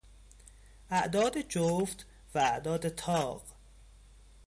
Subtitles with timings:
[0.89, 3.43] اعداد جفت و اعداد تاق